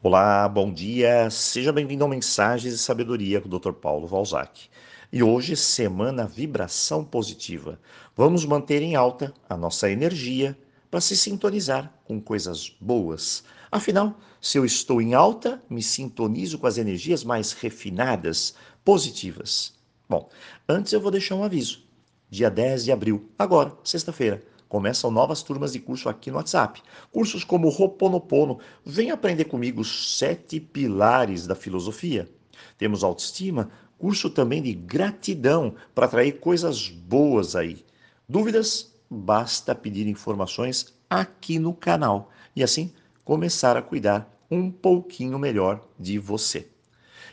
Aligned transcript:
Olá, 0.00 0.48
bom 0.48 0.72
dia. 0.72 1.28
Seja 1.28 1.72
bem-vindo 1.72 2.04
ao 2.04 2.08
Mensagens 2.08 2.72
de 2.72 2.78
Sabedoria 2.78 3.40
com 3.40 3.48
o 3.48 3.58
Dr. 3.58 3.72
Paulo 3.72 4.06
Valzac. 4.06 4.68
E 5.12 5.24
hoje, 5.24 5.56
semana 5.56 6.24
vibração 6.24 7.04
positiva. 7.04 7.80
Vamos 8.14 8.44
manter 8.44 8.80
em 8.80 8.94
alta 8.94 9.34
a 9.48 9.56
nossa 9.56 9.90
energia 9.90 10.56
para 10.88 11.00
se 11.00 11.16
sintonizar 11.16 11.92
com 12.04 12.20
coisas 12.20 12.72
boas. 12.80 13.42
Afinal, 13.72 14.16
se 14.40 14.56
eu 14.56 14.64
estou 14.64 15.02
em 15.02 15.14
alta, 15.14 15.60
me 15.68 15.82
sintonizo 15.82 16.60
com 16.60 16.68
as 16.68 16.78
energias 16.78 17.24
mais 17.24 17.50
refinadas, 17.50 18.54
positivas. 18.84 19.74
Bom, 20.08 20.28
antes 20.68 20.92
eu 20.92 21.00
vou 21.00 21.10
deixar 21.10 21.34
um 21.34 21.42
aviso. 21.42 21.82
Dia 22.30 22.48
10 22.48 22.84
de 22.84 22.92
abril, 22.92 23.28
agora, 23.36 23.76
sexta-feira, 23.82 24.44
Começam 24.68 25.10
novas 25.10 25.42
turmas 25.42 25.72
de 25.72 25.80
curso 25.80 26.08
aqui 26.08 26.30
no 26.30 26.36
WhatsApp. 26.36 26.82
Cursos 27.10 27.42
como 27.42 27.70
Roponopono. 27.70 28.58
Vem 28.84 29.10
aprender 29.10 29.46
comigo 29.46 29.80
os 29.80 30.18
sete 30.18 30.60
pilares 30.60 31.46
da 31.46 31.54
filosofia. 31.54 32.28
Temos 32.76 33.02
autoestima, 33.02 33.70
curso 33.96 34.28
também 34.28 34.62
de 34.62 34.74
gratidão 34.74 35.74
para 35.94 36.04
atrair 36.04 36.38
coisas 36.38 36.88
boas 36.88 37.56
aí. 37.56 37.84
Dúvidas? 38.28 38.92
Basta 39.10 39.74
pedir 39.74 40.06
informações 40.06 40.94
aqui 41.08 41.58
no 41.58 41.72
canal 41.72 42.30
e 42.54 42.62
assim 42.62 42.92
começar 43.24 43.74
a 43.74 43.82
cuidar 43.82 44.30
um 44.50 44.70
pouquinho 44.70 45.38
melhor 45.38 45.80
de 45.98 46.18
você. 46.18 46.68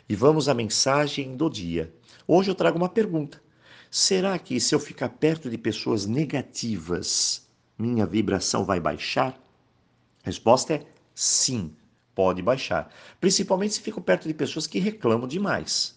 E 0.08 0.16
vamos 0.16 0.48
à 0.48 0.54
mensagem 0.54 1.36
do 1.36 1.50
dia. 1.50 1.92
Hoje 2.26 2.50
eu 2.50 2.54
trago 2.54 2.78
uma 2.78 2.88
pergunta. 2.88 3.42
Será 3.90 4.38
que 4.38 4.58
se 4.60 4.74
eu 4.74 4.80
ficar 4.80 5.08
perto 5.10 5.48
de 5.48 5.56
pessoas 5.56 6.06
negativas, 6.06 7.46
minha 7.78 8.04
vibração 8.04 8.64
vai 8.64 8.80
baixar? 8.80 9.32
A 10.22 10.26
resposta 10.26 10.74
é 10.74 10.86
sim, 11.14 11.72
pode 12.14 12.42
baixar. 12.42 12.92
Principalmente 13.20 13.74
se 13.74 13.80
fico 13.80 14.00
perto 14.00 14.26
de 14.26 14.34
pessoas 14.34 14.66
que 14.66 14.80
reclamam 14.80 15.28
demais. 15.28 15.94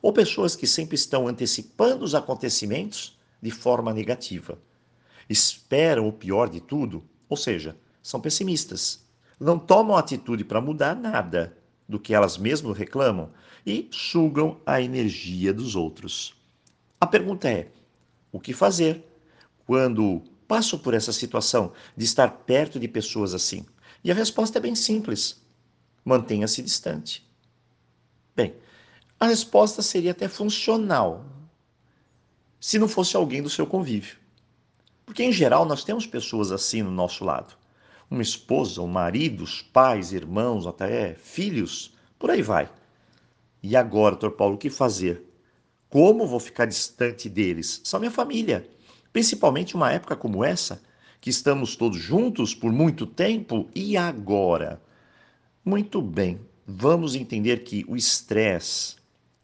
Ou 0.00 0.12
pessoas 0.12 0.54
que 0.54 0.66
sempre 0.66 0.94
estão 0.94 1.26
antecipando 1.26 2.04
os 2.04 2.14
acontecimentos 2.14 3.18
de 3.40 3.50
forma 3.50 3.92
negativa. 3.92 4.58
Esperam 5.28 6.06
o 6.06 6.12
pior 6.12 6.48
de 6.48 6.60
tudo, 6.60 7.02
ou 7.28 7.36
seja, 7.36 7.76
são 8.02 8.20
pessimistas. 8.20 9.04
Não 9.40 9.58
tomam 9.58 9.96
atitude 9.96 10.44
para 10.44 10.60
mudar 10.60 10.94
nada 10.94 11.56
do 11.88 11.98
que 11.98 12.14
elas 12.14 12.38
mesmas 12.38 12.78
reclamam 12.78 13.30
e 13.66 13.88
sugam 13.90 14.60
a 14.64 14.80
energia 14.80 15.52
dos 15.52 15.74
outros. 15.74 16.40
A 17.02 17.06
pergunta 17.08 17.50
é: 17.50 17.66
o 18.30 18.38
que 18.38 18.52
fazer 18.52 19.04
quando 19.66 20.22
passo 20.46 20.78
por 20.78 20.94
essa 20.94 21.12
situação 21.12 21.72
de 21.96 22.04
estar 22.04 22.28
perto 22.28 22.78
de 22.78 22.86
pessoas 22.86 23.34
assim? 23.34 23.66
E 24.04 24.12
a 24.12 24.14
resposta 24.14 24.58
é 24.58 24.60
bem 24.60 24.76
simples: 24.76 25.44
mantenha-se 26.04 26.62
distante. 26.62 27.28
Bem, 28.36 28.54
a 29.18 29.26
resposta 29.26 29.82
seria 29.82 30.12
até 30.12 30.28
funcional 30.28 31.24
se 32.60 32.78
não 32.78 32.86
fosse 32.86 33.16
alguém 33.16 33.42
do 33.42 33.50
seu 33.50 33.66
convívio. 33.66 34.16
Porque, 35.04 35.24
em 35.24 35.32
geral, 35.32 35.64
nós 35.64 35.82
temos 35.82 36.06
pessoas 36.06 36.52
assim 36.52 36.82
no 36.82 36.92
nosso 36.92 37.24
lado. 37.24 37.58
Uma 38.08 38.22
esposa, 38.22 38.80
um 38.80 38.86
marido, 38.86 39.42
os 39.42 39.60
pais, 39.60 40.12
irmãos, 40.12 40.68
até 40.68 41.14
filhos, 41.14 41.92
por 42.16 42.30
aí 42.30 42.42
vai. 42.42 42.70
E 43.60 43.74
agora, 43.74 44.14
doutor 44.14 44.36
Paulo, 44.36 44.54
o 44.54 44.58
que 44.58 44.70
fazer? 44.70 45.31
Como 45.92 46.26
vou 46.26 46.40
ficar 46.40 46.64
distante 46.64 47.28
deles? 47.28 47.82
São 47.84 48.00
minha 48.00 48.10
família. 48.10 48.66
Principalmente 49.12 49.74
uma 49.74 49.92
época 49.92 50.16
como 50.16 50.42
essa, 50.42 50.80
que 51.20 51.28
estamos 51.28 51.76
todos 51.76 51.98
juntos 51.98 52.54
por 52.54 52.72
muito 52.72 53.04
tempo 53.04 53.68
e 53.74 53.94
agora. 53.94 54.80
Muito 55.62 56.00
bem, 56.00 56.40
vamos 56.66 57.14
entender 57.14 57.58
que 57.58 57.84
o 57.86 57.94
estresse 57.94 58.96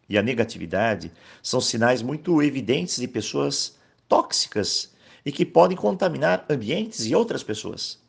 e 0.09 0.17
a 0.17 0.23
negatividade 0.23 1.13
são 1.43 1.61
sinais 1.61 2.01
muito 2.01 2.43
evidentes 2.43 2.97
de 2.97 3.07
pessoas 3.07 3.77
tóxicas 4.09 4.95
e 5.27 5.31
que 5.31 5.45
podem 5.45 5.77
contaminar 5.77 6.47
ambientes 6.49 7.05
e 7.05 7.15
outras 7.15 7.43
pessoas. 7.43 8.01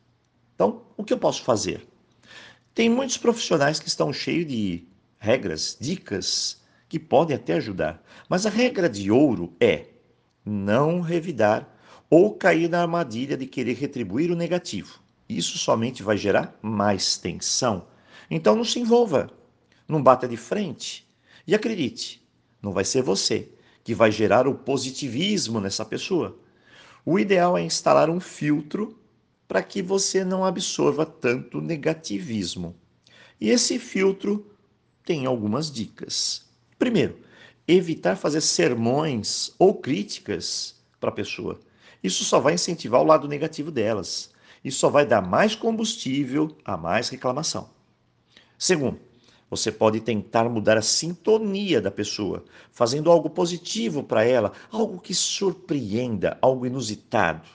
Então, 0.56 0.84
o 0.96 1.04
que 1.04 1.12
eu 1.12 1.20
posso 1.20 1.44
fazer? 1.44 1.86
Tem 2.74 2.90
muitos 2.90 3.18
profissionais 3.18 3.82
que 3.82 3.90
estão 3.90 4.14
cheios 4.14 4.48
de 4.48 4.88
regras, 5.20 5.76
dicas 5.78 6.59
que 6.90 7.00
podem 7.00 7.36
até 7.36 7.54
ajudar. 7.54 8.04
Mas 8.28 8.48
a 8.48 8.50
regra 8.50 8.90
de 8.90 9.12
ouro 9.12 9.54
é 9.62 9.86
não 10.44 11.00
revidar 11.00 11.78
ou 12.10 12.34
cair 12.34 12.68
na 12.68 12.82
armadilha 12.82 13.38
de 13.38 13.46
querer 13.46 13.76
retribuir 13.76 14.32
o 14.32 14.36
negativo. 14.36 15.00
Isso 15.30 15.60
somente 15.60 16.02
vai 16.02 16.18
gerar 16.18 16.58
mais 16.60 17.18
tensão. 17.18 17.86
Então 18.32 18.56
não 18.56 18.66
se 18.66 18.80
envolva, 18.80 19.30
não 19.88 20.02
bata 20.02 20.28
de 20.28 20.36
frente. 20.36 21.08
E 21.46 21.54
acredite, 21.54 22.28
não 22.62 22.72
vai 22.72 22.84
ser 22.84 23.04
você 23.04 23.50
que 23.84 23.94
vai 23.94 24.12
gerar 24.12 24.48
o 24.48 24.56
positivismo 24.56 25.62
nessa 25.62 25.86
pessoa. 25.86 26.40
O 27.06 27.20
ideal 27.20 27.56
é 27.56 27.62
instalar 27.62 28.10
um 28.10 28.20
filtro 28.20 29.00
para 29.48 29.62
que 29.62 29.82
você 29.82 30.24
não 30.24 30.44
absorva 30.44 31.06
tanto 31.06 31.62
negativismo. 31.62 32.76
E 33.40 33.50
esse 33.50 33.80
filtro 33.80 34.52
tem 35.04 35.26
algumas 35.26 35.72
dicas. 35.72 36.49
Primeiro, 36.80 37.18
evitar 37.68 38.16
fazer 38.16 38.40
sermões 38.40 39.54
ou 39.60 39.76
críticas 39.76 40.82
para 40.98 41.10
a 41.10 41.14
pessoa. 41.14 41.60
Isso 42.02 42.24
só 42.24 42.40
vai 42.40 42.54
incentivar 42.54 43.02
o 43.02 43.06
lado 43.06 43.28
negativo 43.28 43.70
delas. 43.70 44.32
Isso 44.64 44.80
só 44.80 44.90
vai 44.90 45.06
dar 45.06 45.22
mais 45.22 45.56
combustível 45.56 46.56
a 46.64 46.78
mais 46.78 47.10
reclamação. 47.10 47.70
Segundo, 48.58 48.98
você 49.50 49.72
pode 49.74 50.00
tentar 50.00 50.48
mudar 50.48 50.78
a 50.78 50.82
sintonia 50.82 51.82
da 51.82 51.92
pessoa, 51.92 52.46
fazendo 52.72 53.12
algo 53.12 53.30
positivo 53.30 54.02
para 54.02 54.24
ela, 54.24 54.54
algo 54.72 55.02
que 55.02 55.14
surpreenda, 55.14 56.38
algo 56.42 56.66
inusitado. 56.66 57.48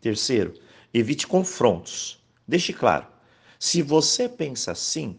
Terceiro, 0.00 0.54
evite 0.94 1.26
confrontos. 1.26 2.18
Deixe 2.46 2.72
claro: 2.72 3.06
se 3.58 3.82
você 3.82 4.26
pensa 4.26 4.72
assim, 4.72 5.18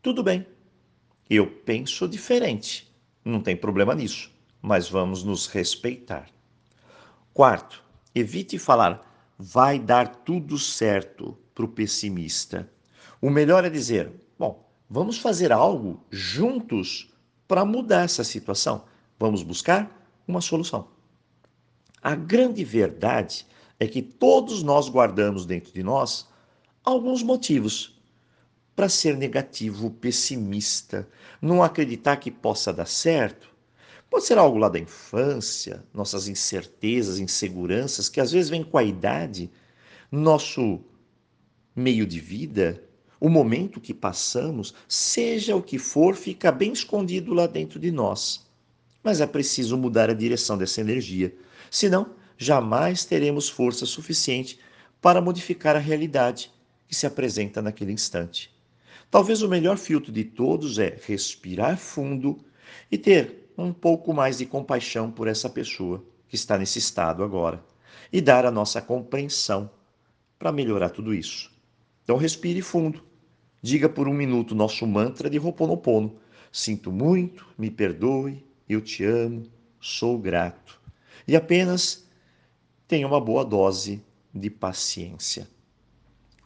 tudo 0.00 0.22
bem, 0.22 0.46
eu 1.30 1.46
penso 1.46 2.08
diferente. 2.08 2.92
Não 3.24 3.40
tem 3.40 3.56
problema 3.56 3.94
nisso, 3.94 4.32
mas 4.60 4.88
vamos 4.88 5.22
nos 5.22 5.46
respeitar. 5.46 6.28
Quarto, 7.32 7.84
evite 8.12 8.58
falar 8.58 9.06
vai 9.38 9.78
dar 9.78 10.08
tudo 10.08 10.58
certo 10.58 11.38
para 11.54 11.64
o 11.64 11.68
pessimista. 11.68 12.70
O 13.22 13.30
melhor 13.30 13.64
é 13.64 13.70
dizer: 13.70 14.12
bom, 14.38 14.68
vamos 14.88 15.18
fazer 15.18 15.52
algo 15.52 16.04
juntos 16.10 17.08
para 17.46 17.64
mudar 17.64 18.04
essa 18.04 18.24
situação. 18.24 18.84
Vamos 19.18 19.42
buscar 19.42 19.90
uma 20.26 20.40
solução. 20.40 20.88
A 22.02 22.14
grande 22.14 22.64
verdade 22.64 23.46
é 23.78 23.86
que 23.86 24.02
todos 24.02 24.62
nós 24.62 24.88
guardamos 24.88 25.46
dentro 25.46 25.72
de 25.72 25.82
nós 25.82 26.28
alguns 26.84 27.22
motivos 27.22 27.99
para 28.80 28.88
ser 28.88 29.14
negativo, 29.14 29.90
pessimista, 29.90 31.06
não 31.38 31.62
acreditar 31.62 32.16
que 32.16 32.30
possa 32.30 32.72
dar 32.72 32.86
certo. 32.86 33.50
Pode 34.08 34.24
ser 34.24 34.38
algo 34.38 34.56
lá 34.56 34.70
da 34.70 34.78
infância, 34.78 35.84
nossas 35.92 36.28
incertezas, 36.28 37.18
inseguranças, 37.18 38.08
que 38.08 38.22
às 38.22 38.32
vezes 38.32 38.48
vêm 38.48 38.64
com 38.64 38.78
a 38.78 38.82
idade, 38.82 39.50
nosso 40.10 40.80
meio 41.76 42.06
de 42.06 42.18
vida, 42.18 42.82
o 43.20 43.28
momento 43.28 43.82
que 43.82 43.92
passamos, 43.92 44.74
seja 44.88 45.54
o 45.54 45.62
que 45.62 45.78
for, 45.78 46.16
fica 46.16 46.50
bem 46.50 46.72
escondido 46.72 47.34
lá 47.34 47.46
dentro 47.46 47.78
de 47.78 47.90
nós. 47.90 48.46
Mas 49.02 49.20
é 49.20 49.26
preciso 49.26 49.76
mudar 49.76 50.08
a 50.08 50.14
direção 50.14 50.56
dessa 50.56 50.80
energia, 50.80 51.36
senão 51.70 52.14
jamais 52.38 53.04
teremos 53.04 53.46
força 53.46 53.84
suficiente 53.84 54.58
para 55.02 55.20
modificar 55.20 55.76
a 55.76 55.78
realidade 55.78 56.50
que 56.88 56.96
se 56.96 57.06
apresenta 57.06 57.60
naquele 57.60 57.92
instante. 57.92 58.50
Talvez 59.10 59.42
o 59.42 59.48
melhor 59.48 59.76
filtro 59.76 60.12
de 60.12 60.22
todos 60.22 60.78
é 60.78 60.96
respirar 61.04 61.76
fundo 61.76 62.38
e 62.90 62.96
ter 62.96 63.52
um 63.58 63.72
pouco 63.72 64.14
mais 64.14 64.38
de 64.38 64.46
compaixão 64.46 65.10
por 65.10 65.26
essa 65.26 65.50
pessoa 65.50 66.04
que 66.28 66.36
está 66.36 66.56
nesse 66.56 66.78
estado 66.78 67.24
agora 67.24 67.62
e 68.12 68.20
dar 68.20 68.46
a 68.46 68.52
nossa 68.52 68.80
compreensão 68.80 69.68
para 70.38 70.52
melhorar 70.52 70.90
tudo 70.90 71.12
isso. 71.12 71.50
Então 72.04 72.16
respire 72.16 72.62
fundo. 72.62 73.02
Diga 73.60 73.88
por 73.88 74.06
um 74.06 74.14
minuto 74.14 74.54
nosso 74.54 74.86
mantra 74.86 75.28
de 75.28 75.38
Ho'oponopono. 75.38 76.16
Sinto 76.52 76.90
muito, 76.90 77.46
me 77.58 77.70
perdoe, 77.70 78.44
eu 78.68 78.80
te 78.80 79.04
amo, 79.04 79.44
sou 79.80 80.18
grato. 80.18 80.80
E 81.26 81.36
apenas 81.36 82.08
tenha 82.86 83.06
uma 83.06 83.20
boa 83.20 83.44
dose 83.44 84.02
de 84.32 84.48
paciência. 84.48 85.48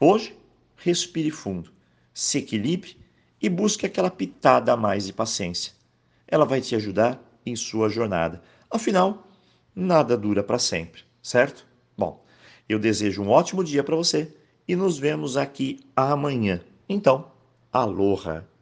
Hoje, 0.01 0.35
respire 0.77 1.31
fundo 1.31 1.74
se 2.15 2.39
equilibre 2.39 2.97
e 3.43 3.49
busque 3.49 3.85
aquela 3.85 4.11
pitada 4.11 4.73
a 4.73 4.77
mais 4.77 5.05
de 5.07 5.13
paciência. 5.13 5.73
Ela 6.27 6.47
vai 6.47 6.61
te 6.61 6.75
ajudar 6.75 7.21
em 7.45 7.55
sua 7.55 7.91
jornada. 7.91 8.41
Afinal, 8.71 9.29
nada 9.75 10.17
dura 10.17 10.43
para 10.43 10.59
sempre, 10.59 11.03
certo? 11.23 11.67
Bom, 11.99 12.25
eu 12.69 12.79
desejo 12.79 13.23
um 13.23 13.29
ótimo 13.29 13.63
dia 13.63 13.85
para 13.85 13.97
você 13.97 14.35
e 14.67 14.75
nos 14.75 14.97
vemos 14.97 15.37
aqui 15.37 15.81
amanhã. 15.95 16.63
Então, 16.89 17.35
Aloha! 17.75 18.54